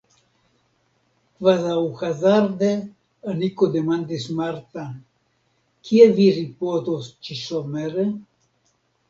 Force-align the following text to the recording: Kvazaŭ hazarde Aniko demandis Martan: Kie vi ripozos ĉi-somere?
Kvazaŭ 1.41 1.81
hazarde 1.99 2.69
Aniko 3.33 3.69
demandis 3.75 4.25
Martan: 4.41 4.97
Kie 5.91 6.09
vi 6.17 6.27
ripozos 6.41 7.13
ĉi-somere? 7.29 8.09